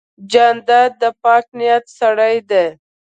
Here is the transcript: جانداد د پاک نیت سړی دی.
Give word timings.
جانداد 0.31 0.91
د 1.01 1.03
پاک 1.23 1.45
نیت 1.57 1.85
سړی 1.99 2.35
دی. 2.49 2.65